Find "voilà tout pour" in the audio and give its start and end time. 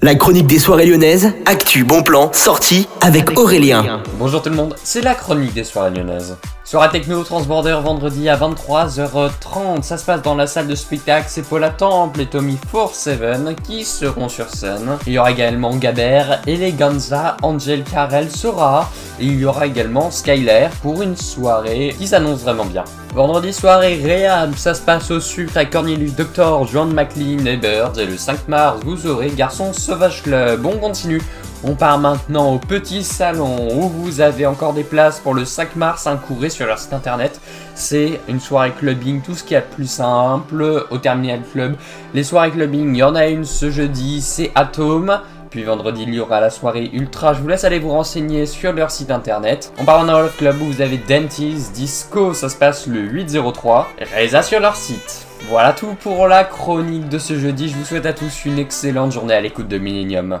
55.48-56.26